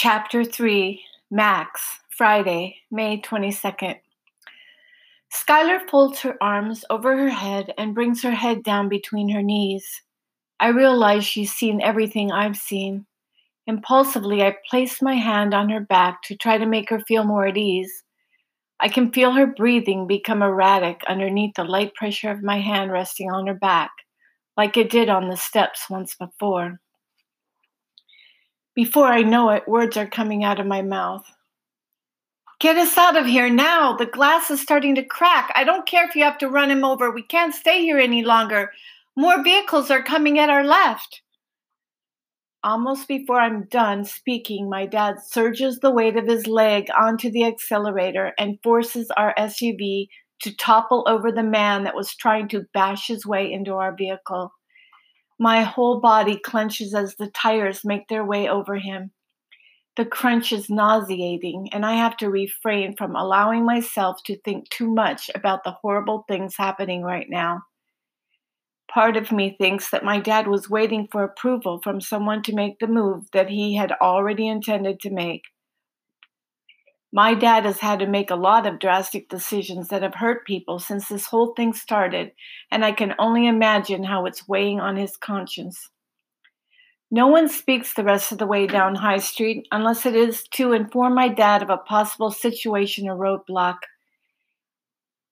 Chapter 0.00 0.44
3 0.44 1.02
Max, 1.32 1.98
Friday, 2.08 2.76
May 2.88 3.20
22nd. 3.20 3.96
Skylar 5.34 5.90
folds 5.90 6.20
her 6.20 6.36
arms 6.40 6.84
over 6.88 7.16
her 7.16 7.28
head 7.28 7.74
and 7.76 7.96
brings 7.96 8.22
her 8.22 8.30
head 8.30 8.62
down 8.62 8.88
between 8.88 9.28
her 9.30 9.42
knees. 9.42 9.84
I 10.60 10.68
realize 10.68 11.24
she's 11.24 11.52
seen 11.52 11.80
everything 11.80 12.30
I've 12.30 12.56
seen. 12.56 13.06
Impulsively, 13.66 14.40
I 14.40 14.54
place 14.70 15.02
my 15.02 15.14
hand 15.14 15.52
on 15.52 15.68
her 15.68 15.80
back 15.80 16.22
to 16.26 16.36
try 16.36 16.58
to 16.58 16.64
make 16.64 16.90
her 16.90 17.00
feel 17.00 17.24
more 17.24 17.48
at 17.48 17.56
ease. 17.56 18.04
I 18.78 18.88
can 18.88 19.10
feel 19.10 19.32
her 19.32 19.48
breathing 19.48 20.06
become 20.06 20.42
erratic 20.42 21.00
underneath 21.08 21.56
the 21.56 21.64
light 21.64 21.92
pressure 21.96 22.30
of 22.30 22.44
my 22.44 22.60
hand 22.60 22.92
resting 22.92 23.32
on 23.32 23.48
her 23.48 23.54
back, 23.54 23.90
like 24.56 24.76
it 24.76 24.90
did 24.90 25.08
on 25.08 25.28
the 25.28 25.36
steps 25.36 25.90
once 25.90 26.14
before. 26.14 26.78
Before 28.78 29.08
I 29.08 29.22
know 29.22 29.50
it, 29.50 29.66
words 29.66 29.96
are 29.96 30.06
coming 30.06 30.44
out 30.44 30.60
of 30.60 30.66
my 30.68 30.82
mouth. 30.82 31.26
Get 32.60 32.76
us 32.76 32.96
out 32.96 33.16
of 33.16 33.26
here 33.26 33.50
now. 33.50 33.96
The 33.96 34.06
glass 34.06 34.52
is 34.52 34.60
starting 34.60 34.94
to 34.94 35.02
crack. 35.02 35.50
I 35.56 35.64
don't 35.64 35.84
care 35.84 36.06
if 36.06 36.14
you 36.14 36.22
have 36.22 36.38
to 36.38 36.48
run 36.48 36.70
him 36.70 36.84
over. 36.84 37.10
We 37.10 37.24
can't 37.24 37.52
stay 37.52 37.80
here 37.80 37.98
any 37.98 38.22
longer. 38.22 38.70
More 39.16 39.42
vehicles 39.42 39.90
are 39.90 40.00
coming 40.00 40.38
at 40.38 40.48
our 40.48 40.62
left. 40.62 41.22
Almost 42.62 43.08
before 43.08 43.40
I'm 43.40 43.64
done 43.64 44.04
speaking, 44.04 44.70
my 44.70 44.86
dad 44.86 45.16
surges 45.26 45.80
the 45.80 45.90
weight 45.90 46.16
of 46.16 46.28
his 46.28 46.46
leg 46.46 46.86
onto 46.96 47.32
the 47.32 47.46
accelerator 47.46 48.32
and 48.38 48.62
forces 48.62 49.10
our 49.16 49.34
SUV 49.36 50.06
to 50.42 50.54
topple 50.54 51.04
over 51.08 51.32
the 51.32 51.42
man 51.42 51.82
that 51.82 51.96
was 51.96 52.14
trying 52.14 52.46
to 52.50 52.66
bash 52.72 53.08
his 53.08 53.26
way 53.26 53.52
into 53.52 53.72
our 53.72 53.92
vehicle. 53.92 54.52
My 55.38 55.62
whole 55.62 56.00
body 56.00 56.36
clenches 56.36 56.94
as 56.94 57.14
the 57.14 57.28
tires 57.28 57.84
make 57.84 58.08
their 58.08 58.24
way 58.24 58.48
over 58.48 58.76
him. 58.76 59.12
The 59.96 60.04
crunch 60.04 60.52
is 60.52 60.70
nauseating, 60.70 61.68
and 61.72 61.84
I 61.84 61.94
have 61.94 62.16
to 62.18 62.30
refrain 62.30 62.96
from 62.96 63.16
allowing 63.16 63.64
myself 63.64 64.22
to 64.24 64.38
think 64.38 64.68
too 64.70 64.88
much 64.88 65.30
about 65.34 65.64
the 65.64 65.72
horrible 65.72 66.24
things 66.28 66.56
happening 66.56 67.02
right 67.02 67.26
now. 67.28 67.62
Part 68.88 69.16
of 69.16 69.32
me 69.32 69.56
thinks 69.58 69.90
that 69.90 70.04
my 70.04 70.18
dad 70.18 70.48
was 70.48 70.70
waiting 70.70 71.08
for 71.10 71.22
approval 71.22 71.80
from 71.82 72.00
someone 72.00 72.42
to 72.42 72.54
make 72.54 72.78
the 72.78 72.86
move 72.86 73.30
that 73.32 73.50
he 73.50 73.74
had 73.74 73.92
already 74.00 74.48
intended 74.48 75.00
to 75.00 75.10
make. 75.10 75.42
My 77.12 77.32
dad 77.32 77.64
has 77.64 77.78
had 77.78 78.00
to 78.00 78.06
make 78.06 78.30
a 78.30 78.36
lot 78.36 78.66
of 78.66 78.78
drastic 78.78 79.30
decisions 79.30 79.88
that 79.88 80.02
have 80.02 80.14
hurt 80.14 80.46
people 80.46 80.78
since 80.78 81.08
this 81.08 81.26
whole 81.26 81.54
thing 81.54 81.72
started, 81.72 82.32
and 82.70 82.84
I 82.84 82.92
can 82.92 83.14
only 83.18 83.46
imagine 83.46 84.04
how 84.04 84.26
it's 84.26 84.46
weighing 84.46 84.78
on 84.78 84.96
his 84.96 85.16
conscience. 85.16 85.88
No 87.10 87.26
one 87.26 87.48
speaks 87.48 87.94
the 87.94 88.04
rest 88.04 88.30
of 88.30 88.36
the 88.36 88.46
way 88.46 88.66
down 88.66 88.94
High 88.94 89.18
Street 89.18 89.66
unless 89.72 90.04
it 90.04 90.14
is 90.14 90.46
to 90.48 90.72
inform 90.72 91.14
my 91.14 91.28
dad 91.28 91.62
of 91.62 91.70
a 91.70 91.78
possible 91.78 92.30
situation 92.30 93.08
or 93.08 93.16
roadblock. 93.16 93.78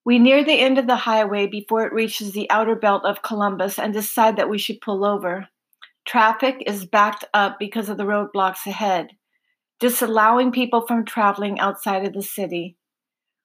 We 0.03 0.19
near 0.19 0.43
the 0.43 0.59
end 0.59 0.79
of 0.79 0.87
the 0.87 0.97
highway 0.97 1.47
before 1.47 1.85
it 1.85 1.93
reaches 1.93 2.33
the 2.33 2.51
outer 2.51 2.77
belt 2.77 3.05
of 3.05 3.23
Columbus 3.23 3.79
and 3.79 3.93
decide 3.93 4.37
that 4.37 4.49
we 4.49 4.57
should 4.57 4.81
pull 4.81 5.05
over. 5.05 5.49
Traffic 6.07 6.63
is 6.67 6.87
backed 6.87 7.27
up 7.35 7.59
because 7.59 7.91
of 7.91 7.99
the 7.99 8.05
roadblocks 8.05 8.65
ahead 8.67 9.11
disallowing 9.81 10.53
people 10.53 10.87
from 10.87 11.05
traveling 11.05 11.59
outside 11.61 12.07
of 12.07 12.13
the 12.13 12.23
city. 12.23 12.77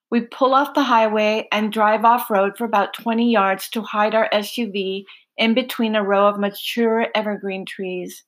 We 0.09 0.21
pull 0.21 0.53
off 0.53 0.73
the 0.73 0.83
highway 0.83 1.47
and 1.51 1.71
drive 1.71 2.03
off 2.03 2.29
road 2.29 2.57
for 2.57 2.65
about 2.65 2.93
20 2.93 3.31
yards 3.31 3.69
to 3.69 3.81
hide 3.81 4.13
our 4.13 4.29
SUV 4.33 5.05
in 5.37 5.53
between 5.53 5.95
a 5.95 6.03
row 6.03 6.27
of 6.27 6.39
mature 6.39 7.07
evergreen 7.15 7.65
trees. 7.65 8.23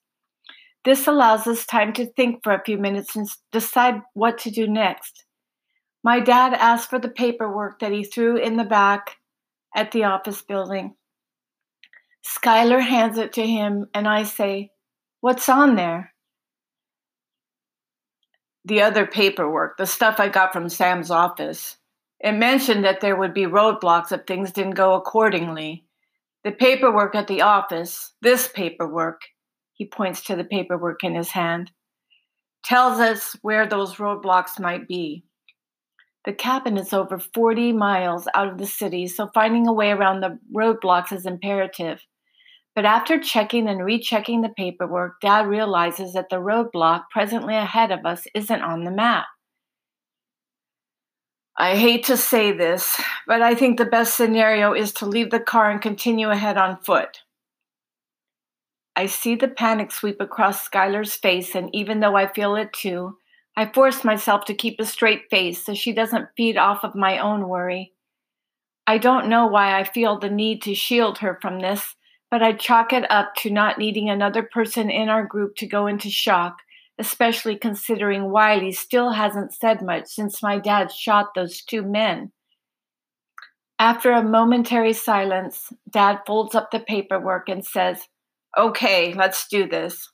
This 0.85 1.07
allows 1.07 1.47
us 1.47 1.65
time 1.65 1.93
to 1.93 2.05
think 2.05 2.43
for 2.43 2.53
a 2.53 2.63
few 2.63 2.77
minutes 2.77 3.15
and 3.15 3.27
decide 3.51 4.01
what 4.13 4.37
to 4.39 4.51
do 4.51 4.67
next. 4.67 5.25
My 6.03 6.19
dad 6.19 6.53
asks 6.53 6.87
for 6.87 6.99
the 6.99 7.09
paperwork 7.09 7.79
that 7.79 7.93
he 7.93 8.03
threw 8.03 8.35
in 8.37 8.57
the 8.57 8.65
back 8.65 9.17
at 9.75 9.91
the 9.91 10.03
office 10.03 10.41
building. 10.41 10.95
Skylar 12.25 12.81
hands 12.81 13.17
it 13.17 13.33
to 13.33 13.45
him, 13.45 13.87
and 13.93 14.07
I 14.07 14.23
say, 14.23 14.71
What's 15.21 15.47
on 15.47 15.75
there? 15.75 16.12
The 18.65 18.81
other 18.81 19.05
paperwork, 19.05 19.77
the 19.77 19.85
stuff 19.85 20.19
I 20.19 20.29
got 20.29 20.53
from 20.53 20.69
Sam's 20.69 21.11
office. 21.11 21.77
It 22.19 22.33
mentioned 22.33 22.85
that 22.85 23.01
there 23.01 23.17
would 23.17 23.33
be 23.33 23.45
roadblocks 23.45 24.11
if 24.11 24.25
things 24.25 24.51
didn't 24.51 24.75
go 24.75 24.93
accordingly. 24.93 25.85
The 26.43 26.51
paperwork 26.51 27.15
at 27.15 27.27
the 27.27 27.41
office, 27.41 28.13
this 28.21 28.47
paperwork, 28.47 29.21
he 29.73 29.85
points 29.85 30.23
to 30.25 30.35
the 30.35 30.43
paperwork 30.43 31.03
in 31.03 31.15
his 31.15 31.29
hand, 31.29 31.71
tells 32.63 32.99
us 32.99 33.35
where 33.41 33.67
those 33.67 33.95
roadblocks 33.95 34.59
might 34.59 34.87
be. 34.87 35.25
The 36.25 36.33
cabin 36.33 36.77
is 36.77 36.93
over 36.93 37.19
40 37.19 37.73
miles 37.73 38.27
out 38.33 38.47
of 38.47 38.57
the 38.57 38.65
city, 38.65 39.07
so 39.07 39.29
finding 39.33 39.67
a 39.67 39.73
way 39.73 39.91
around 39.91 40.21
the 40.21 40.39
roadblocks 40.55 41.11
is 41.11 41.25
imperative. 41.25 41.99
But 42.75 42.85
after 42.85 43.19
checking 43.19 43.67
and 43.67 43.85
rechecking 43.85 44.41
the 44.41 44.49
paperwork, 44.49 45.21
Dad 45.21 45.47
realizes 45.47 46.13
that 46.13 46.29
the 46.29 46.37
roadblock 46.37 47.03
presently 47.11 47.55
ahead 47.55 47.91
of 47.91 48.05
us 48.05 48.25
isn't 48.33 48.61
on 48.61 48.83
the 48.83 48.91
map. 48.91 49.25
I 51.55 51.75
hate 51.75 52.05
to 52.05 52.17
say 52.17 52.51
this, 52.51 52.99
but 53.27 53.43
I 53.43 53.53
think 53.53 53.77
the 53.77 53.85
best 53.85 54.17
scenario 54.17 54.73
is 54.73 54.91
to 54.93 55.05
leave 55.05 55.29
the 55.29 55.39
car 55.39 55.69
and 55.69 55.79
continue 55.79 56.31
ahead 56.31 56.57
on 56.57 56.77
foot. 56.77 57.19
I 58.95 59.05
see 59.05 59.35
the 59.35 59.47
panic 59.47 59.91
sweep 59.91 60.19
across 60.19 60.67
Skylar's 60.67 61.13
face, 61.13 61.53
and 61.53 61.69
even 61.73 61.99
though 61.99 62.15
I 62.15 62.31
feel 62.31 62.55
it 62.55 62.73
too, 62.73 63.17
I 63.55 63.67
force 63.67 64.03
myself 64.03 64.45
to 64.45 64.55
keep 64.55 64.79
a 64.79 64.85
straight 64.85 65.29
face 65.29 65.63
so 65.63 65.75
she 65.75 65.93
doesn't 65.93 66.29
feed 66.35 66.57
off 66.57 66.83
of 66.83 66.95
my 66.95 67.19
own 67.19 67.47
worry. 67.47 67.93
I 68.87 68.97
don't 68.97 69.29
know 69.29 69.45
why 69.45 69.79
I 69.79 69.83
feel 69.83 70.17
the 70.17 70.29
need 70.29 70.63
to 70.63 70.73
shield 70.73 71.19
her 71.19 71.37
from 71.39 71.59
this, 71.59 71.95
but 72.33 72.41
I 72.41 72.53
chalk 72.53 72.93
it 72.93 73.05
up 73.11 73.35
to 73.35 73.51
not 73.51 73.77
needing 73.77 74.09
another 74.09 74.41
person 74.41 74.89
in 74.89 75.07
our 75.07 75.23
group 75.23 75.55
to 75.57 75.67
go 75.67 75.85
into 75.85 76.09
shock, 76.09 76.57
especially 76.97 77.55
considering 77.55 78.31
Wiley 78.31 78.71
still 78.71 79.11
hasn't 79.11 79.53
said 79.53 79.83
much 79.83 80.07
since 80.07 80.41
my 80.41 80.57
dad 80.57 80.91
shot 80.91 81.35
those 81.35 81.61
two 81.61 81.83
men. 81.83 82.31
After 83.77 84.11
a 84.11 84.23
momentary 84.23 84.93
silence, 84.93 85.71
Dad 85.87 86.21
folds 86.25 86.55
up 86.55 86.71
the 86.71 86.79
paperwork 86.79 87.49
and 87.49 87.63
says, 87.63 88.01
Okay, 88.57 89.13
let's 89.13 89.47
do 89.47 89.67
this. 89.69 90.09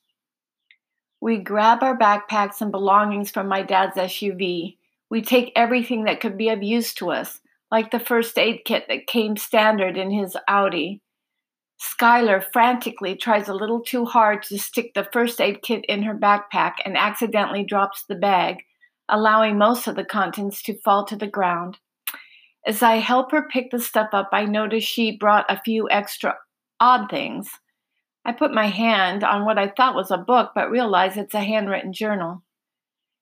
We 1.21 1.37
grab 1.37 1.83
our 1.83 1.97
backpacks 1.97 2.59
and 2.59 2.69
belongings 2.69 3.31
from 3.31 3.47
my 3.47 3.61
dad's 3.61 3.95
SUV. 3.95 4.75
We 5.09 5.21
take 5.21 5.53
everything 5.55 6.03
that 6.03 6.19
could 6.19 6.37
be 6.37 6.49
of 6.49 6.63
use 6.63 6.93
to 6.95 7.11
us, 7.11 7.39
like 7.71 7.91
the 7.91 7.97
first 7.97 8.37
aid 8.37 8.63
kit 8.65 8.87
that 8.89 9.07
came 9.07 9.37
standard 9.37 9.95
in 9.95 10.11
his 10.11 10.35
Audi. 10.49 11.01
Skylar 11.79 12.43
frantically 12.51 13.15
tries 13.15 13.47
a 13.47 13.53
little 13.53 13.79
too 13.79 14.03
hard 14.03 14.43
to 14.43 14.59
stick 14.59 14.93
the 14.93 15.07
first 15.13 15.39
aid 15.39 15.61
kit 15.61 15.85
in 15.85 16.03
her 16.03 16.13
backpack 16.13 16.73
and 16.83 16.97
accidentally 16.97 17.63
drops 17.63 18.03
the 18.03 18.15
bag, 18.15 18.63
allowing 19.07 19.57
most 19.57 19.87
of 19.87 19.95
the 19.95 20.03
contents 20.03 20.61
to 20.63 20.77
fall 20.79 21.05
to 21.05 21.15
the 21.15 21.27
ground. 21.27 21.77
As 22.65 22.83
I 22.83 22.97
help 22.97 23.31
her 23.31 23.47
pick 23.49 23.71
the 23.71 23.79
stuff 23.79 24.09
up, 24.11 24.29
I 24.33 24.43
notice 24.43 24.83
she 24.83 25.15
brought 25.15 25.45
a 25.47 25.61
few 25.61 25.89
extra 25.89 26.35
odd 26.81 27.09
things. 27.09 27.49
I 28.25 28.33
put 28.33 28.53
my 28.53 28.67
hand 28.67 29.23
on 29.23 29.45
what 29.45 29.57
I 29.57 29.69
thought 29.69 29.95
was 29.95 30.11
a 30.11 30.17
book, 30.17 30.51
but 30.53 30.69
realize 30.69 31.15
it's 31.15 31.33
a 31.33 31.39
handwritten 31.39 31.93
journal. 31.93 32.43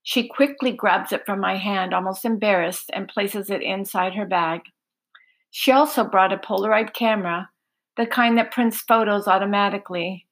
She 0.01 0.27
quickly 0.27 0.71
grabs 0.71 1.11
it 1.11 1.25
from 1.27 1.39
my 1.39 1.57
hand, 1.57 1.93
almost 1.93 2.25
embarrassed, 2.25 2.89
and 2.91 3.07
places 3.07 3.51
it 3.51 3.61
inside 3.61 4.15
her 4.15 4.25
bag. 4.25 4.61
She 5.51 5.71
also 5.71 6.03
brought 6.03 6.33
a 6.33 6.37
Polaroid 6.37 6.93
camera 6.93 7.49
the 7.97 8.05
kind 8.05 8.37
that 8.37 8.51
prints 8.51 8.79
photos 8.81 9.27
automatically. 9.27 10.27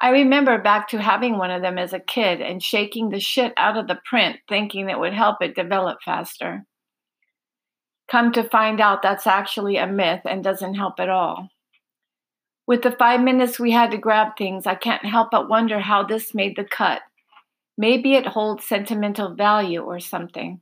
I 0.00 0.10
remember 0.10 0.60
back 0.60 0.88
to 0.88 1.00
having 1.00 1.38
one 1.38 1.50
of 1.50 1.62
them 1.62 1.78
as 1.78 1.92
a 1.92 2.00
kid 2.00 2.40
and 2.40 2.62
shaking 2.62 3.08
the 3.08 3.20
shit 3.20 3.52
out 3.56 3.76
of 3.76 3.88
the 3.88 4.00
print, 4.04 4.38
thinking 4.48 4.88
it 4.90 4.98
would 4.98 5.14
help 5.14 5.40
it 5.40 5.54
develop 5.54 5.98
faster. 6.04 6.64
Come 8.10 8.32
to 8.32 8.42
find 8.42 8.80
out 8.80 9.02
that's 9.02 9.26
actually 9.26 9.76
a 9.76 9.86
myth 9.86 10.22
and 10.24 10.42
doesn't 10.42 10.74
help 10.74 10.98
at 10.98 11.08
all. 11.08 11.48
With 12.66 12.82
the 12.82 12.92
five 12.92 13.20
minutes 13.20 13.58
we 13.58 13.70
had 13.70 13.90
to 13.92 13.98
grab 13.98 14.36
things, 14.36 14.66
I 14.66 14.74
can't 14.74 15.04
help 15.04 15.30
but 15.30 15.48
wonder 15.48 15.78
how 15.78 16.02
this 16.02 16.34
made 16.34 16.56
the 16.56 16.64
cut. 16.64 17.02
Maybe 17.78 18.14
it 18.14 18.26
holds 18.26 18.64
sentimental 18.64 19.34
value 19.34 19.82
or 19.82 20.00
something. 20.00 20.61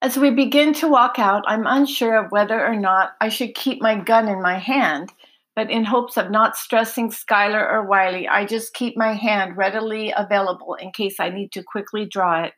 As 0.00 0.16
we 0.16 0.30
begin 0.30 0.74
to 0.74 0.88
walk 0.88 1.18
out, 1.18 1.42
I'm 1.48 1.66
unsure 1.66 2.14
of 2.14 2.30
whether 2.30 2.64
or 2.64 2.76
not 2.76 3.14
I 3.20 3.28
should 3.28 3.56
keep 3.56 3.82
my 3.82 3.96
gun 3.98 4.28
in 4.28 4.40
my 4.40 4.56
hand, 4.56 5.12
but 5.56 5.72
in 5.72 5.84
hopes 5.84 6.16
of 6.16 6.30
not 6.30 6.56
stressing 6.56 7.10
Skylar 7.10 7.68
or 7.68 7.84
Wiley, 7.84 8.28
I 8.28 8.46
just 8.46 8.74
keep 8.74 8.96
my 8.96 9.14
hand 9.14 9.56
readily 9.56 10.14
available 10.16 10.74
in 10.74 10.92
case 10.92 11.18
I 11.18 11.30
need 11.30 11.50
to 11.52 11.64
quickly 11.64 12.06
draw 12.06 12.44
it. 12.44 12.52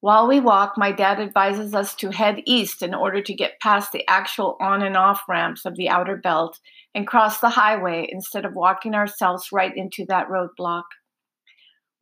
While 0.00 0.26
we 0.26 0.40
walk, 0.40 0.78
my 0.78 0.92
dad 0.92 1.20
advises 1.20 1.74
us 1.74 1.94
to 1.96 2.10
head 2.10 2.40
east 2.46 2.80
in 2.80 2.94
order 2.94 3.20
to 3.20 3.34
get 3.34 3.60
past 3.60 3.92
the 3.92 4.08
actual 4.08 4.56
on 4.60 4.80
and 4.82 4.96
off 4.96 5.22
ramps 5.28 5.66
of 5.66 5.76
the 5.76 5.90
outer 5.90 6.16
belt 6.16 6.58
and 6.94 7.06
cross 7.06 7.40
the 7.40 7.50
highway 7.50 8.08
instead 8.10 8.46
of 8.46 8.54
walking 8.54 8.94
ourselves 8.94 9.52
right 9.52 9.76
into 9.76 10.06
that 10.06 10.28
roadblock. 10.28 10.84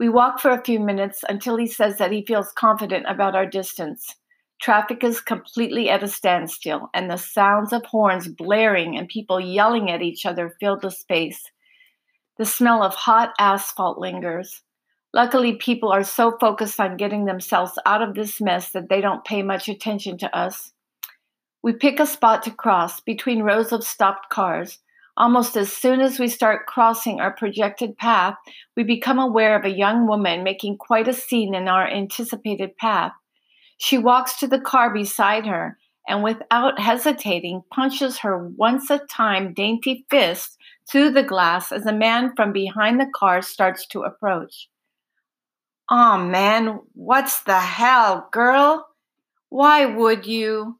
We 0.02 0.08
walk 0.08 0.40
for 0.40 0.50
a 0.50 0.64
few 0.64 0.81
minutes 0.81 1.22
until 1.28 1.56
he 1.56 1.69
says 1.69 1.99
that 1.99 2.10
he 2.10 2.26
feels 2.26 2.50
confident 2.58 3.06
about 3.08 3.37
our 3.37 3.46
distance. 3.46 4.16
Traffic 4.60 5.04
is 5.04 5.20
completely 5.20 5.88
at 5.90 6.02
a 6.02 6.08
standstill, 6.08 6.90
and 6.93 7.08
the 7.08 7.16
sounds 7.16 7.72
of 7.72 7.84
horns 7.84 8.26
blaring 8.26 8.99
and 8.99 9.06
people 9.06 9.38
yelling 9.38 9.93
at 9.93 10.02
each 10.02 10.26
other 10.26 10.56
fill 10.58 10.76
the 10.76 10.90
space. 10.90 11.40
The 12.37 12.44
smell 12.44 12.82
of 12.82 12.96
hot 12.96 13.32
asphalt 13.38 13.96
lingers. 13.96 14.62
Luckily, 15.14 15.54
people 15.54 15.93
are 15.93 16.02
so 16.02 16.37
focused 16.40 16.81
on 16.81 16.96
getting 16.96 17.26
themselves 17.26 17.78
out 17.87 18.02
of 18.02 18.16
this 18.16 18.40
mess 18.40 18.70
that 18.70 18.88
they 18.88 19.00
don't 19.00 19.25
pay 19.25 19.44
much 19.44 19.69
attention 19.69 20.19
to 20.19 20.37
us. 20.37 20.72
We 21.62 21.75
pick 21.75 22.00
a 22.00 22.06
spot 22.06 22.43
to 22.43 22.50
cross 22.50 23.00
between 23.00 23.44
rows 23.44 23.70
of 23.70 23.84
stopped 23.84 24.31
cars. 24.31 24.81
Almost 25.17 25.56
as 25.56 25.70
soon 25.70 26.00
as 26.00 26.19
we 26.19 26.29
start 26.29 26.67
crossing 26.67 27.20
our 27.20 27.32
projected 27.32 27.99
path, 27.99 28.35
we 28.76 28.82
become 28.82 29.19
aware 29.19 29.56
of 29.56 29.64
a 29.64 29.76
young 29.76 30.06
woman 30.06 30.43
making 30.43 30.79
quite 30.79 31.06
a 31.06 31.12
scene 31.12 31.55
in 31.55 31.69
our 31.69 31.87
anticipated 31.87 32.76
path. 32.79 33.12
She 33.76 33.99
walks 33.99 34.38
to 34.41 34.47
the 34.47 34.61
car 34.61 34.93
beside 34.93 35.44
her 35.47 35.76
and, 36.09 36.23
without 36.23 36.81
hesitating, 36.81 37.62
punches 37.70 38.19
her 38.19 38.49
once 38.56 38.91
a 38.91 38.99
time 38.99 39.53
dainty 39.53 40.06
fist 40.09 40.56
through 40.88 41.11
the 41.11 41.23
glass 41.23 41.73
as 41.73 41.85
a 41.87 41.93
man 41.93 42.32
from 42.35 42.53
behind 42.53 42.99
the 42.99 43.11
car 43.14 43.43
starts 43.43 43.87
to 43.88 44.03
approach. 44.03 44.69
Oh 45.91 46.17
man, 46.17 46.81
what's 46.94 47.43
the 47.43 47.59
hell, 47.61 48.29
girl? 48.32 48.88
Why 49.50 49.85
would 49.85 50.26
you? 50.26 50.79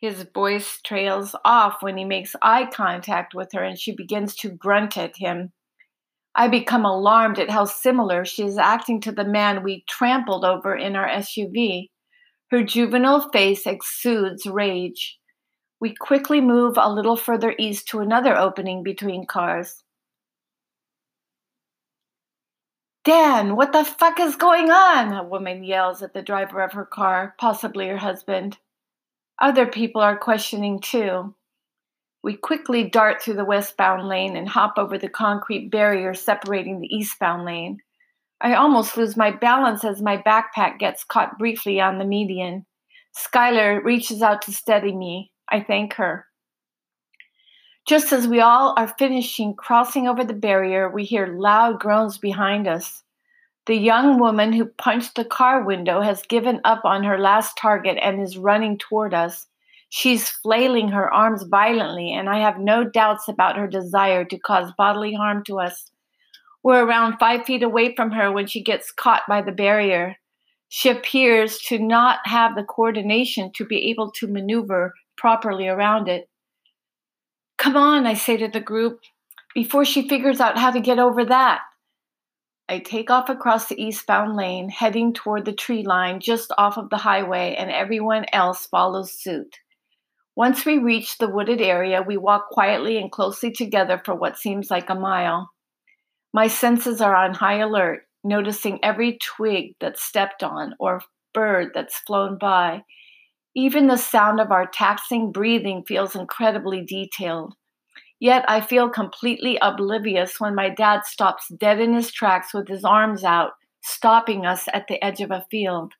His 0.00 0.26
voice 0.32 0.80
trails 0.84 1.34
off 1.44 1.78
when 1.80 1.96
he 1.96 2.04
makes 2.04 2.36
eye 2.40 2.66
contact 2.72 3.34
with 3.34 3.50
her 3.52 3.64
and 3.64 3.78
she 3.78 3.94
begins 3.94 4.36
to 4.36 4.50
grunt 4.50 4.96
at 4.96 5.16
him. 5.16 5.52
I 6.34 6.46
become 6.46 6.84
alarmed 6.84 7.40
at 7.40 7.50
how 7.50 7.64
similar 7.64 8.24
she 8.24 8.44
is 8.44 8.58
acting 8.58 9.00
to 9.02 9.12
the 9.12 9.24
man 9.24 9.64
we 9.64 9.84
trampled 9.88 10.44
over 10.44 10.76
in 10.76 10.94
our 10.94 11.08
SUV. 11.08 11.88
Her 12.52 12.62
juvenile 12.62 13.28
face 13.30 13.66
exudes 13.66 14.46
rage. 14.46 15.18
We 15.80 15.96
quickly 15.98 16.40
move 16.40 16.74
a 16.76 16.92
little 16.92 17.16
further 17.16 17.54
east 17.58 17.88
to 17.88 17.98
another 17.98 18.36
opening 18.36 18.84
between 18.84 19.26
cars. 19.26 19.82
Dan, 23.04 23.56
what 23.56 23.72
the 23.72 23.84
fuck 23.84 24.20
is 24.20 24.36
going 24.36 24.70
on? 24.70 25.12
A 25.12 25.24
woman 25.24 25.64
yells 25.64 26.02
at 26.02 26.14
the 26.14 26.22
driver 26.22 26.60
of 26.60 26.72
her 26.72 26.84
car, 26.84 27.34
possibly 27.38 27.88
her 27.88 27.96
husband. 27.96 28.58
Other 29.40 29.66
people 29.66 30.00
are 30.00 30.18
questioning 30.18 30.80
too. 30.80 31.34
We 32.22 32.36
quickly 32.36 32.88
dart 32.88 33.22
through 33.22 33.34
the 33.34 33.44
westbound 33.44 34.08
lane 34.08 34.36
and 34.36 34.48
hop 34.48 34.74
over 34.76 34.98
the 34.98 35.08
concrete 35.08 35.70
barrier 35.70 36.14
separating 36.14 36.80
the 36.80 36.94
eastbound 36.94 37.44
lane. 37.44 37.78
I 38.40 38.54
almost 38.54 38.96
lose 38.96 39.16
my 39.16 39.30
balance 39.30 39.84
as 39.84 40.02
my 40.02 40.16
backpack 40.16 40.78
gets 40.78 41.04
caught 41.04 41.38
briefly 41.38 41.80
on 41.80 41.98
the 41.98 42.04
median. 42.04 42.66
Skylar 43.16 43.82
reaches 43.82 44.22
out 44.22 44.42
to 44.42 44.52
steady 44.52 44.92
me. 44.92 45.32
I 45.48 45.60
thank 45.60 45.94
her. 45.94 46.26
Just 47.86 48.12
as 48.12 48.28
we 48.28 48.40
all 48.40 48.74
are 48.76 48.94
finishing 48.98 49.54
crossing 49.54 50.06
over 50.06 50.22
the 50.22 50.34
barrier, 50.34 50.90
we 50.90 51.04
hear 51.04 51.26
loud 51.26 51.80
groans 51.80 52.18
behind 52.18 52.68
us. 52.68 53.02
The 53.68 53.76
young 53.76 54.18
woman 54.18 54.54
who 54.54 54.64
punched 54.64 55.14
the 55.14 55.26
car 55.26 55.62
window 55.62 56.00
has 56.00 56.22
given 56.22 56.62
up 56.64 56.86
on 56.86 57.04
her 57.04 57.18
last 57.18 57.58
target 57.58 57.98
and 58.00 58.18
is 58.18 58.38
running 58.38 58.78
toward 58.78 59.12
us. 59.12 59.46
She's 59.90 60.30
flailing 60.30 60.88
her 60.88 61.12
arms 61.12 61.42
violently, 61.42 62.14
and 62.14 62.30
I 62.30 62.38
have 62.38 62.58
no 62.58 62.82
doubts 62.82 63.28
about 63.28 63.58
her 63.58 63.68
desire 63.68 64.24
to 64.24 64.38
cause 64.38 64.72
bodily 64.78 65.12
harm 65.12 65.44
to 65.44 65.60
us. 65.60 65.90
We're 66.62 66.82
around 66.82 67.18
five 67.18 67.44
feet 67.44 67.62
away 67.62 67.94
from 67.94 68.10
her 68.12 68.32
when 68.32 68.46
she 68.46 68.62
gets 68.62 68.90
caught 68.90 69.24
by 69.28 69.42
the 69.42 69.52
barrier. 69.52 70.16
She 70.70 70.88
appears 70.88 71.58
to 71.66 71.78
not 71.78 72.20
have 72.24 72.54
the 72.54 72.64
coordination 72.64 73.52
to 73.56 73.66
be 73.66 73.90
able 73.90 74.12
to 74.12 74.26
maneuver 74.26 74.94
properly 75.18 75.68
around 75.68 76.08
it. 76.08 76.30
Come 77.58 77.76
on, 77.76 78.06
I 78.06 78.14
say 78.14 78.38
to 78.38 78.48
the 78.48 78.60
group, 78.60 79.00
before 79.54 79.84
she 79.84 80.08
figures 80.08 80.40
out 80.40 80.56
how 80.56 80.70
to 80.70 80.80
get 80.80 80.98
over 80.98 81.22
that. 81.26 81.60
I 82.70 82.80
take 82.80 83.10
off 83.10 83.30
across 83.30 83.68
the 83.68 83.82
eastbound 83.82 84.36
lane, 84.36 84.68
heading 84.68 85.14
toward 85.14 85.46
the 85.46 85.54
tree 85.54 85.82
line 85.82 86.20
just 86.20 86.52
off 86.58 86.76
of 86.76 86.90
the 86.90 86.98
highway, 86.98 87.54
and 87.58 87.70
everyone 87.70 88.26
else 88.32 88.66
follows 88.66 89.12
suit. 89.12 89.56
Once 90.36 90.66
we 90.66 90.78
reach 90.78 91.16
the 91.16 91.28
wooded 91.28 91.60
area, 91.62 92.02
we 92.02 92.16
walk 92.16 92.50
quietly 92.50 92.98
and 92.98 93.10
closely 93.10 93.50
together 93.50 94.00
for 94.04 94.14
what 94.14 94.38
seems 94.38 94.70
like 94.70 94.90
a 94.90 94.94
mile. 94.94 95.50
My 96.34 96.46
senses 96.46 97.00
are 97.00 97.16
on 97.16 97.34
high 97.34 97.58
alert, 97.58 98.02
noticing 98.22 98.78
every 98.84 99.18
twig 99.18 99.74
that's 99.80 100.02
stepped 100.02 100.42
on 100.42 100.74
or 100.78 101.00
bird 101.32 101.72
that's 101.74 101.98
flown 102.00 102.36
by. 102.38 102.82
Even 103.56 103.86
the 103.86 103.96
sound 103.96 104.40
of 104.40 104.52
our 104.52 104.66
taxing 104.66 105.32
breathing 105.32 105.84
feels 105.88 106.14
incredibly 106.14 106.84
detailed. 106.84 107.54
Yet 108.20 108.44
I 108.48 108.60
feel 108.60 108.88
completely 108.88 109.58
oblivious 109.62 110.40
when 110.40 110.54
my 110.54 110.70
dad 110.70 111.04
stops 111.04 111.48
dead 111.48 111.80
in 111.80 111.94
his 111.94 112.10
tracks 112.10 112.52
with 112.52 112.68
his 112.68 112.84
arms 112.84 113.22
out, 113.22 113.52
stopping 113.80 114.44
us 114.44 114.66
at 114.72 114.88
the 114.88 115.02
edge 115.04 115.20
of 115.20 115.30
a 115.30 115.46
field. 115.50 115.92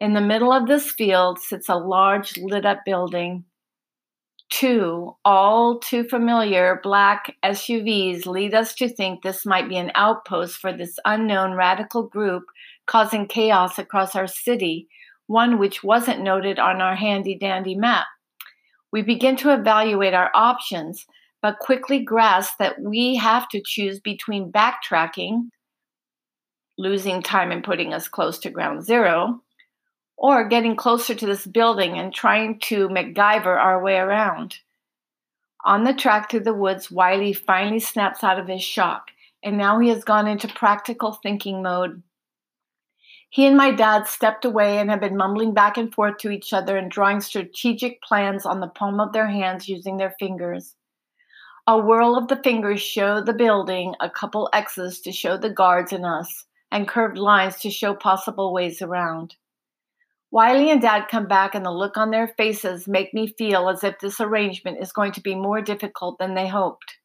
In 0.00 0.14
the 0.14 0.20
middle 0.20 0.52
of 0.52 0.66
this 0.66 0.90
field 0.90 1.38
sits 1.38 1.68
a 1.68 1.74
large 1.74 2.36
lit 2.36 2.66
up 2.66 2.80
building. 2.84 3.44
Two 4.50 5.14
all 5.24 5.78
too 5.78 6.04
familiar 6.04 6.80
black 6.82 7.36
SUVs 7.44 8.24
lead 8.24 8.54
us 8.54 8.74
to 8.76 8.88
think 8.88 9.22
this 9.22 9.44
might 9.44 9.68
be 9.68 9.76
an 9.76 9.92
outpost 9.94 10.56
for 10.56 10.72
this 10.72 10.98
unknown 11.04 11.52
radical 11.52 12.04
group 12.04 12.44
causing 12.86 13.26
chaos 13.26 13.78
across 13.78 14.16
our 14.16 14.26
city, 14.26 14.88
one 15.26 15.58
which 15.58 15.84
wasn't 15.84 16.22
noted 16.22 16.58
on 16.58 16.80
our 16.80 16.96
handy 16.96 17.36
dandy 17.36 17.74
map. 17.74 18.06
We 18.90 19.02
begin 19.02 19.36
to 19.36 19.52
evaluate 19.52 20.14
our 20.14 20.30
options, 20.34 21.06
but 21.42 21.58
quickly 21.58 22.00
grasp 22.00 22.54
that 22.58 22.80
we 22.80 23.16
have 23.16 23.48
to 23.48 23.62
choose 23.64 24.00
between 24.00 24.52
backtracking, 24.52 25.48
losing 26.76 27.22
time 27.22 27.50
and 27.50 27.64
putting 27.64 27.92
us 27.94 28.08
close 28.08 28.38
to 28.40 28.50
ground 28.50 28.84
zero, 28.84 29.40
or 30.16 30.48
getting 30.48 30.74
closer 30.74 31.14
to 31.14 31.26
this 31.26 31.46
building 31.46 31.98
and 31.98 32.12
trying 32.12 32.58
to 32.58 32.88
MacGyver 32.88 33.46
our 33.46 33.82
way 33.82 33.96
around. 33.96 34.56
On 35.64 35.84
the 35.84 35.94
track 35.94 36.30
through 36.30 36.40
the 36.40 36.54
woods, 36.54 36.90
Wiley 36.90 37.32
finally 37.32 37.80
snaps 37.80 38.24
out 38.24 38.38
of 38.38 38.48
his 38.48 38.62
shock, 38.62 39.10
and 39.42 39.56
now 39.56 39.78
he 39.78 39.88
has 39.88 40.04
gone 40.04 40.26
into 40.26 40.48
practical 40.48 41.12
thinking 41.12 41.62
mode. 41.62 42.02
He 43.30 43.46
and 43.46 43.56
my 43.56 43.70
dad 43.70 44.06
stepped 44.06 44.44
away 44.44 44.78
and 44.78 44.88
have 44.88 45.00
been 45.00 45.16
mumbling 45.16 45.52
back 45.52 45.76
and 45.76 45.92
forth 45.92 46.16
to 46.18 46.30
each 46.30 46.52
other 46.52 46.76
and 46.76 46.90
drawing 46.90 47.20
strategic 47.20 48.02
plans 48.02 48.46
on 48.46 48.60
the 48.60 48.68
palm 48.68 49.00
of 49.00 49.12
their 49.12 49.26
hands 49.26 49.68
using 49.68 49.98
their 49.98 50.14
fingers. 50.18 50.74
A 51.70 51.76
whirl 51.76 52.16
of 52.16 52.28
the 52.28 52.40
fingers 52.42 52.80
show 52.80 53.20
the 53.20 53.34
building, 53.34 53.94
a 54.00 54.08
couple 54.08 54.48
X's 54.54 55.02
to 55.02 55.12
show 55.12 55.36
the 55.36 55.50
guards 55.50 55.92
and 55.92 56.06
us, 56.06 56.46
and 56.72 56.88
curved 56.88 57.18
lines 57.18 57.60
to 57.60 57.70
show 57.70 57.92
possible 57.92 58.54
ways 58.54 58.80
around. 58.80 59.36
Wiley 60.30 60.70
and 60.70 60.80
Dad 60.80 61.08
come 61.10 61.28
back, 61.28 61.54
and 61.54 61.66
the 61.66 61.70
look 61.70 61.98
on 61.98 62.10
their 62.10 62.28
faces 62.38 62.88
make 62.88 63.12
me 63.12 63.34
feel 63.36 63.68
as 63.68 63.84
if 63.84 63.98
this 63.98 64.18
arrangement 64.18 64.78
is 64.80 64.92
going 64.92 65.12
to 65.12 65.20
be 65.20 65.34
more 65.34 65.60
difficult 65.60 66.18
than 66.18 66.32
they 66.32 66.48
hoped. 66.48 66.96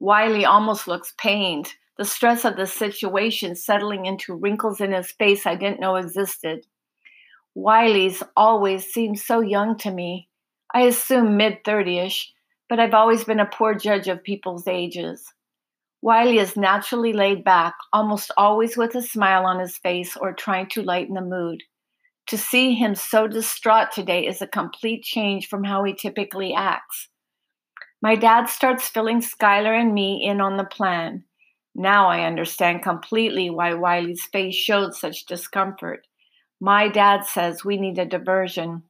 Wiley 0.00 0.46
almost 0.46 0.88
looks 0.88 1.12
pained, 1.18 1.74
the 1.98 2.06
stress 2.06 2.46
of 2.46 2.56
the 2.56 2.66
situation 2.66 3.54
settling 3.54 4.06
into 4.06 4.34
wrinkles 4.34 4.80
in 4.80 4.92
his 4.92 5.12
face 5.12 5.44
I 5.44 5.54
didn't 5.54 5.80
know 5.80 5.96
existed. 5.96 6.64
Wiley's 7.54 8.22
always 8.34 8.86
seemed 8.86 9.18
so 9.18 9.42
young 9.42 9.76
to 9.80 9.90
me. 9.90 10.30
I 10.72 10.84
assume 10.84 11.36
mid 11.36 11.62
30 11.66 11.98
ish, 11.98 12.32
but 12.68 12.80
I've 12.80 12.94
always 12.94 13.24
been 13.24 13.40
a 13.40 13.46
poor 13.46 13.74
judge 13.74 14.08
of 14.08 14.22
people's 14.22 14.68
ages. 14.68 15.32
Wiley 16.00 16.38
is 16.38 16.56
naturally 16.56 17.12
laid 17.12 17.42
back, 17.42 17.74
almost 17.92 18.30
always 18.36 18.76
with 18.76 18.94
a 18.94 19.02
smile 19.02 19.44
on 19.44 19.58
his 19.58 19.78
face 19.78 20.16
or 20.16 20.32
trying 20.32 20.68
to 20.68 20.82
lighten 20.82 21.14
the 21.14 21.20
mood. 21.20 21.62
To 22.28 22.38
see 22.38 22.74
him 22.74 22.94
so 22.94 23.26
distraught 23.26 23.90
today 23.90 24.26
is 24.26 24.42
a 24.42 24.46
complete 24.46 25.02
change 25.02 25.48
from 25.48 25.64
how 25.64 25.82
he 25.84 25.94
typically 25.94 26.54
acts. 26.54 27.08
My 28.00 28.14
dad 28.14 28.48
starts 28.48 28.88
filling 28.88 29.22
Skylar 29.22 29.74
and 29.78 29.92
me 29.92 30.24
in 30.24 30.40
on 30.40 30.56
the 30.56 30.64
plan. 30.64 31.24
Now 31.74 32.08
I 32.08 32.26
understand 32.26 32.82
completely 32.82 33.50
why 33.50 33.74
Wiley's 33.74 34.24
face 34.24 34.54
showed 34.54 34.94
such 34.94 35.26
discomfort. 35.26 36.06
My 36.60 36.88
dad 36.88 37.24
says 37.24 37.64
we 37.64 37.76
need 37.76 37.98
a 37.98 38.04
diversion. 38.04 38.82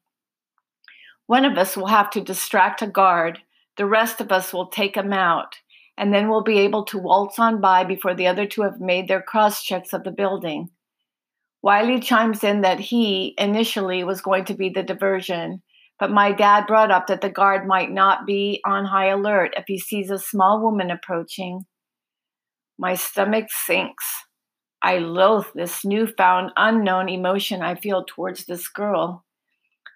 One 1.26 1.44
of 1.44 1.56
us 1.56 1.76
will 1.76 1.86
have 1.86 2.10
to 2.10 2.20
distract 2.20 2.82
a 2.82 2.86
guard, 2.86 3.38
the 3.78 3.86
rest 3.86 4.20
of 4.20 4.30
us 4.30 4.52
will 4.52 4.66
take 4.66 4.96
him 4.96 5.12
out, 5.12 5.54
and 5.96 6.12
then 6.12 6.28
we'll 6.28 6.42
be 6.42 6.58
able 6.58 6.84
to 6.86 6.98
waltz 6.98 7.38
on 7.38 7.60
by 7.60 7.84
before 7.84 8.14
the 8.14 8.26
other 8.26 8.46
two 8.46 8.62
have 8.62 8.80
made 8.80 9.08
their 9.08 9.22
cross 9.22 9.62
checks 9.62 9.92
of 9.92 10.04
the 10.04 10.10
building. 10.10 10.68
Wiley 11.62 12.00
chimes 12.00 12.44
in 12.44 12.60
that 12.60 12.78
he 12.78 13.34
initially 13.38 14.04
was 14.04 14.20
going 14.20 14.44
to 14.44 14.54
be 14.54 14.68
the 14.68 14.82
diversion, 14.82 15.62
but 15.98 16.10
my 16.10 16.32
dad 16.32 16.66
brought 16.66 16.90
up 16.90 17.06
that 17.06 17.20
the 17.20 17.30
guard 17.30 17.66
might 17.66 17.90
not 17.90 18.26
be 18.26 18.60
on 18.64 18.84
high 18.84 19.08
alert 19.08 19.54
if 19.56 19.64
he 19.66 19.78
sees 19.78 20.10
a 20.10 20.18
small 20.18 20.62
woman 20.62 20.90
approaching. 20.90 21.62
My 22.78 22.94
stomach 22.94 23.46
sinks. 23.50 24.04
I 24.82 24.98
loathe 24.98 25.46
this 25.56 25.84
newfound 25.84 26.52
unknown 26.56 27.08
emotion 27.08 27.62
I 27.62 27.74
feel 27.74 28.04
towards 28.04 28.44
this 28.44 28.68
girl. 28.68 29.24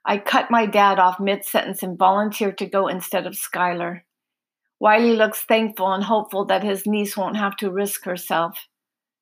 I 0.04 0.18
cut 0.18 0.50
my 0.50 0.66
dad 0.66 0.98
off 0.98 1.20
mid 1.20 1.44
sentence 1.44 1.82
and 1.82 1.98
volunteer 1.98 2.52
to 2.52 2.66
go 2.66 2.88
instead 2.88 3.26
of 3.26 3.34
Skylar. 3.34 4.02
Wiley 4.80 5.14
looks 5.14 5.42
thankful 5.42 5.92
and 5.92 6.02
hopeful 6.02 6.44
that 6.46 6.64
his 6.64 6.86
niece 6.86 7.16
won't 7.16 7.36
have 7.36 7.56
to 7.58 7.70
risk 7.70 8.04
herself. 8.04 8.66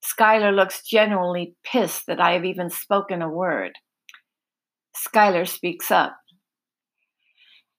Skylar 0.03 0.55
looks 0.55 0.83
genuinely 0.83 1.55
pissed 1.65 2.07
that 2.07 2.21
I 2.21 2.33
have 2.33 2.45
even 2.45 2.71
spoken 2.71 3.21
a 3.21 3.29
word. 3.29 3.73
Skylar 4.97 5.47
speaks 5.47 5.91
up. 5.91 6.17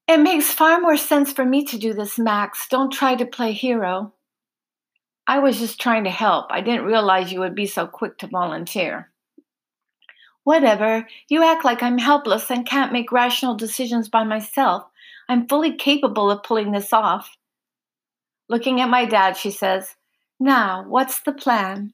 It 0.07 0.17
makes 0.17 0.51
far 0.51 0.79
more 0.79 0.97
sense 0.97 1.31
for 1.31 1.45
me 1.45 1.65
to 1.65 1.77
do 1.77 1.93
this, 1.93 2.19
Max. 2.19 2.67
Don't 2.69 2.91
try 2.91 3.15
to 3.15 3.25
play 3.25 3.53
hero. 3.53 4.13
I 5.27 5.39
was 5.39 5.59
just 5.59 5.79
trying 5.79 6.03
to 6.03 6.09
help. 6.09 6.47
I 6.49 6.61
didn't 6.61 6.85
realize 6.85 7.31
you 7.31 7.39
would 7.39 7.55
be 7.55 7.67
so 7.67 7.87
quick 7.87 8.17
to 8.19 8.27
volunteer. 8.27 9.10
Whatever. 10.43 11.07
You 11.29 11.43
act 11.43 11.63
like 11.63 11.83
I'm 11.83 11.97
helpless 11.97 12.49
and 12.49 12.65
can't 12.65 12.93
make 12.93 13.11
rational 13.11 13.55
decisions 13.55 14.09
by 14.09 14.23
myself. 14.23 14.83
I'm 15.29 15.47
fully 15.47 15.75
capable 15.75 16.31
of 16.31 16.43
pulling 16.43 16.71
this 16.71 16.91
off. 16.91 17.37
Looking 18.49 18.81
at 18.81 18.89
my 18.89 19.05
dad, 19.05 19.37
she 19.37 19.51
says, 19.51 19.95
Now, 20.39 20.83
what's 20.87 21.21
the 21.21 21.31
plan? 21.31 21.93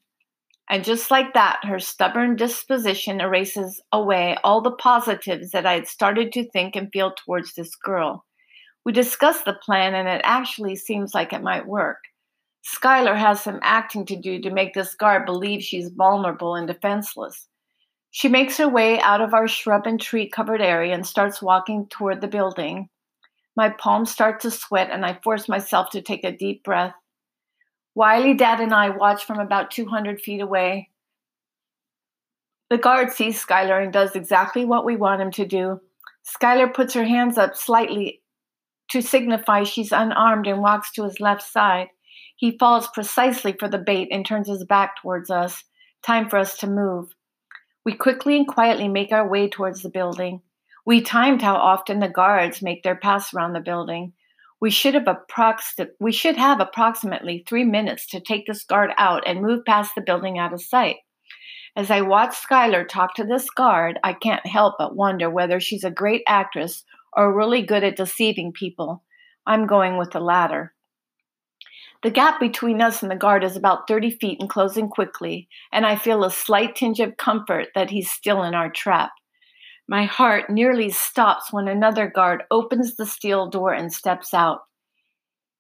And 0.69 0.83
just 0.83 1.11
like 1.11 1.33
that, 1.33 1.59
her 1.63 1.79
stubborn 1.79 2.35
disposition 2.35 3.21
erases 3.21 3.81
away 3.91 4.37
all 4.43 4.61
the 4.61 4.71
positives 4.71 5.51
that 5.51 5.65
I 5.65 5.73
had 5.73 5.87
started 5.87 6.33
to 6.33 6.49
think 6.49 6.75
and 6.75 6.91
feel 6.91 7.13
towards 7.13 7.53
this 7.53 7.75
girl. 7.75 8.25
We 8.83 8.91
discuss 8.91 9.43
the 9.43 9.53
plan, 9.53 9.95
and 9.95 10.07
it 10.07 10.21
actually 10.23 10.75
seems 10.75 11.13
like 11.13 11.31
it 11.31 11.43
might 11.43 11.67
work. 11.67 11.99
Skylar 12.65 13.17
has 13.17 13.41
some 13.41 13.59
acting 13.61 14.05
to 14.07 14.15
do 14.15 14.41
to 14.41 14.49
make 14.49 14.73
this 14.73 14.95
guard 14.95 15.25
believe 15.25 15.63
she's 15.63 15.89
vulnerable 15.89 16.55
and 16.55 16.67
defenseless. 16.67 17.47
She 18.11 18.29
makes 18.29 18.57
her 18.57 18.67
way 18.67 18.99
out 18.99 19.21
of 19.21 19.33
our 19.33 19.47
shrub 19.47 19.85
and 19.85 19.99
tree 19.99 20.29
covered 20.29 20.61
area 20.61 20.93
and 20.93 21.05
starts 21.05 21.41
walking 21.41 21.87
toward 21.87 22.21
the 22.21 22.27
building. 22.27 22.89
My 23.55 23.69
palms 23.69 24.11
start 24.11 24.39
to 24.41 24.51
sweat, 24.51 24.89
and 24.91 25.05
I 25.05 25.19
force 25.23 25.49
myself 25.49 25.89
to 25.91 26.01
take 26.01 26.23
a 26.23 26.31
deep 26.31 26.63
breath. 26.63 26.93
Wiley, 27.95 28.35
Dad, 28.35 28.59
and 28.59 28.73
I 28.73 28.89
watch 28.89 29.25
from 29.25 29.39
about 29.39 29.71
200 29.71 30.21
feet 30.21 30.41
away. 30.41 30.89
The 32.69 32.77
guard 32.77 33.11
sees 33.11 33.43
Skylar 33.43 33.81
and 33.81 33.91
does 33.91 34.15
exactly 34.15 34.65
what 34.65 34.85
we 34.85 34.95
want 34.95 35.21
him 35.21 35.31
to 35.31 35.45
do. 35.45 35.81
Skylar 36.23 36.73
puts 36.73 36.93
her 36.93 37.05
hands 37.05 37.37
up 37.37 37.55
slightly 37.55 38.21
to 38.89 39.01
signify 39.01 39.63
she's 39.63 39.91
unarmed 39.91 40.47
and 40.47 40.61
walks 40.61 40.91
to 40.91 41.03
his 41.03 41.19
left 41.19 41.41
side. 41.41 41.87
He 42.35 42.57
falls 42.57 42.87
precisely 42.89 43.53
for 43.53 43.67
the 43.67 43.77
bait 43.77 44.09
and 44.11 44.25
turns 44.25 44.47
his 44.47 44.63
back 44.63 45.01
towards 45.01 45.29
us. 45.29 45.63
Time 46.03 46.29
for 46.29 46.37
us 46.37 46.57
to 46.57 46.67
move. 46.67 47.15
We 47.87 47.93
quickly 47.93 48.35
and 48.35 48.45
quietly 48.45 48.89
make 48.89 49.13
our 49.13 49.25
way 49.25 49.47
towards 49.47 49.81
the 49.81 49.89
building. 49.89 50.41
We 50.85 50.99
timed 50.99 51.41
how 51.41 51.55
often 51.55 52.01
the 52.01 52.09
guards 52.09 52.61
make 52.61 52.83
their 52.83 52.97
pass 52.97 53.33
around 53.33 53.53
the 53.53 53.61
building. 53.61 54.11
We 54.59 54.71
should 54.71 54.93
have 54.93 55.05
approx- 55.05 55.87
we 55.97 56.11
should 56.11 56.35
have 56.35 56.59
approximately 56.59 57.45
three 57.47 57.63
minutes 57.63 58.05
to 58.07 58.19
take 58.19 58.45
this 58.45 58.65
guard 58.65 58.91
out 58.97 59.25
and 59.25 59.41
move 59.41 59.63
past 59.63 59.93
the 59.95 60.01
building 60.01 60.37
out 60.37 60.51
of 60.51 60.61
sight. 60.61 60.97
As 61.77 61.89
I 61.89 62.01
watch 62.01 62.31
Skylar 62.35 62.85
talk 62.85 63.15
to 63.15 63.23
this 63.23 63.49
guard, 63.49 63.99
I 64.03 64.11
can't 64.11 64.45
help 64.45 64.75
but 64.77 64.97
wonder 64.97 65.29
whether 65.29 65.61
she's 65.61 65.85
a 65.85 65.89
great 65.89 66.23
actress 66.27 66.83
or 67.13 67.33
really 67.33 67.61
good 67.61 67.85
at 67.85 67.95
deceiving 67.95 68.51
people. 68.51 69.01
I'm 69.45 69.65
going 69.65 69.97
with 69.97 70.11
the 70.11 70.19
latter. 70.19 70.73
The 72.03 72.11
gap 72.11 72.39
between 72.39 72.81
us 72.81 73.01
and 73.01 73.11
the 73.11 73.15
guard 73.15 73.43
is 73.43 73.55
about 73.55 73.87
30 73.87 74.11
feet 74.11 74.39
and 74.39 74.49
closing 74.49 74.87
quickly, 74.87 75.49
and 75.71 75.85
I 75.85 75.95
feel 75.95 76.23
a 76.23 76.31
slight 76.31 76.75
tinge 76.75 76.99
of 76.99 77.17
comfort 77.17 77.69
that 77.73 77.89
he's 77.89 78.11
still 78.11 78.43
in 78.43 78.53
our 78.53 78.69
trap. 78.69 79.11
My 79.87 80.05
heart 80.05 80.49
nearly 80.49 80.89
stops 80.89 81.51
when 81.51 81.67
another 81.67 82.07
guard 82.07 82.43
opens 82.51 82.95
the 82.95 83.05
steel 83.05 83.49
door 83.49 83.73
and 83.73 83.91
steps 83.91 84.33
out. 84.33 84.61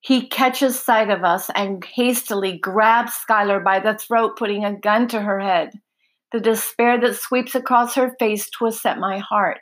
He 0.01 0.27
catches 0.27 0.79
sight 0.79 1.09
of 1.09 1.23
us 1.23 1.49
and 1.55 1.83
hastily 1.83 2.57
grabs 2.57 3.13
Skylar 3.13 3.63
by 3.63 3.79
the 3.79 3.95
throat, 3.95 4.37
putting 4.37 4.63
a 4.63 4.77
gun 4.77 5.07
to 5.09 5.21
her 5.21 5.39
head. 5.39 5.71
The 6.31 6.39
despair 6.39 6.99
that 6.99 7.15
sweeps 7.15 7.55
across 7.55 7.95
her 7.95 8.15
face 8.19 8.49
twists 8.49 8.85
at 8.85 8.99
my 8.99 9.17
heart. 9.17 9.59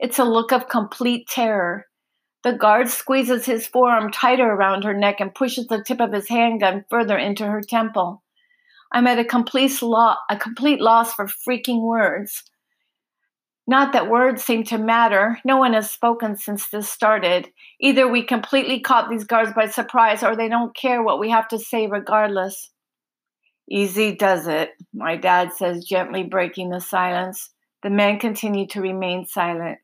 It's 0.00 0.18
a 0.18 0.24
look 0.24 0.50
of 0.52 0.68
complete 0.68 1.28
terror. 1.28 1.86
The 2.44 2.52
guard 2.52 2.88
squeezes 2.88 3.46
his 3.46 3.66
forearm 3.66 4.10
tighter 4.12 4.48
around 4.48 4.84
her 4.84 4.94
neck 4.94 5.20
and 5.20 5.34
pushes 5.34 5.66
the 5.66 5.82
tip 5.82 6.00
of 6.00 6.12
his 6.12 6.28
handgun 6.28 6.84
further 6.88 7.16
into 7.16 7.46
her 7.46 7.60
temple. 7.60 8.22
I'm 8.92 9.06
at 9.06 9.18
a 9.18 9.24
complete, 9.24 9.82
lo- 9.82 10.14
a 10.30 10.36
complete 10.36 10.80
loss 10.80 11.12
for 11.12 11.26
freaking 11.26 11.82
words. 11.82 12.44
Not 13.66 13.92
that 13.92 14.08
words 14.08 14.44
seem 14.44 14.62
to 14.64 14.78
matter. 14.78 15.40
No 15.44 15.56
one 15.56 15.72
has 15.72 15.90
spoken 15.90 16.36
since 16.36 16.68
this 16.68 16.88
started. 16.88 17.48
Either 17.80 18.06
we 18.06 18.22
completely 18.22 18.78
caught 18.78 19.10
these 19.10 19.24
guards 19.24 19.52
by 19.54 19.66
surprise 19.66 20.22
or 20.22 20.36
they 20.36 20.48
don't 20.48 20.76
care 20.76 21.02
what 21.02 21.18
we 21.18 21.30
have 21.30 21.48
to 21.48 21.58
say 21.58 21.88
regardless. 21.88 22.70
Easy 23.68 24.14
does 24.14 24.46
it, 24.46 24.70
my 24.94 25.16
dad 25.16 25.52
says, 25.52 25.84
gently 25.84 26.22
breaking 26.22 26.70
the 26.70 26.80
silence. 26.80 27.50
The 27.82 27.90
men 27.90 28.20
continue 28.20 28.68
to 28.68 28.80
remain 28.80 29.26
silent. 29.26 29.78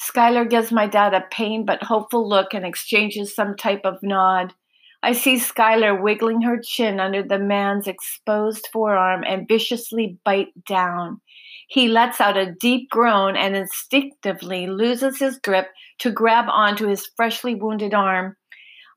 Skylar 0.00 0.48
gives 0.48 0.72
my 0.72 0.86
dad 0.86 1.12
a 1.12 1.20
pained 1.30 1.66
but 1.66 1.82
hopeful 1.82 2.26
look 2.26 2.54
and 2.54 2.64
exchanges 2.64 3.34
some 3.34 3.54
type 3.54 3.82
of 3.84 4.02
nod. 4.02 4.54
I 5.02 5.12
see 5.12 5.36
Skylar 5.36 6.00
wiggling 6.00 6.42
her 6.42 6.58
chin 6.62 7.00
under 7.00 7.22
the 7.22 7.38
man's 7.38 7.86
exposed 7.86 8.68
forearm 8.72 9.24
and 9.26 9.48
viciously 9.48 10.18
bite 10.24 10.52
down. 10.66 11.20
He 11.68 11.88
lets 11.88 12.20
out 12.20 12.36
a 12.36 12.52
deep 12.52 12.90
groan 12.90 13.36
and 13.36 13.56
instinctively 13.56 14.66
loses 14.66 15.18
his 15.18 15.38
grip 15.38 15.68
to 16.00 16.10
grab 16.10 16.46
onto 16.48 16.86
his 16.86 17.10
freshly 17.16 17.54
wounded 17.54 17.94
arm. 17.94 18.36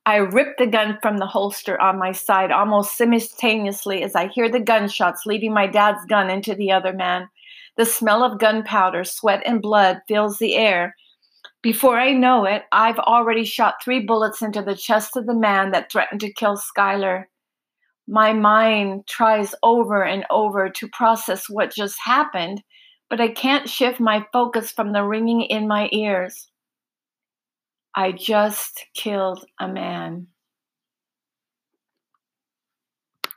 I 0.05 0.17
rip 0.17 0.57
the 0.57 0.67
gun 0.67 0.97
from 1.01 1.17
the 1.17 1.25
holster 1.25 1.79
on 1.79 1.99
my 1.99 2.11
side 2.11 2.51
almost 2.51 2.97
simultaneously 2.97 4.03
as 4.03 4.15
I 4.15 4.27
hear 4.27 4.49
the 4.49 4.59
gunshots 4.59 5.25
leaving 5.25 5.53
my 5.53 5.67
dad's 5.67 6.03
gun 6.05 6.29
into 6.29 6.55
the 6.55 6.71
other 6.71 6.91
man. 6.91 7.29
The 7.77 7.85
smell 7.85 8.23
of 8.23 8.39
gunpowder, 8.39 9.03
sweat, 9.03 9.41
and 9.45 9.61
blood 9.61 10.01
fills 10.07 10.37
the 10.37 10.55
air. 10.55 10.95
Before 11.61 11.97
I 11.97 12.11
know 12.11 12.45
it, 12.45 12.63
I've 12.71 12.99
already 12.99 13.45
shot 13.45 13.75
three 13.83 14.05
bullets 14.05 14.41
into 14.41 14.61
the 14.61 14.75
chest 14.75 15.15
of 15.15 15.25
the 15.25 15.33
man 15.33 15.71
that 15.71 15.91
threatened 15.91 16.21
to 16.21 16.33
kill 16.33 16.57
Skylar. 16.57 17.25
My 18.07 18.33
mind 18.33 19.07
tries 19.07 19.55
over 19.63 20.03
and 20.03 20.25
over 20.29 20.69
to 20.69 20.87
process 20.89 21.49
what 21.49 21.73
just 21.73 21.97
happened, 22.03 22.61
but 23.09 23.21
I 23.21 23.29
can't 23.29 23.69
shift 23.69 23.99
my 23.99 24.25
focus 24.33 24.71
from 24.71 24.91
the 24.91 25.03
ringing 25.03 25.41
in 25.41 25.67
my 25.67 25.89
ears. 25.93 26.49
I 27.95 28.11
just 28.11 28.85
killed 28.93 29.45
a 29.59 29.67
man. 29.67 30.27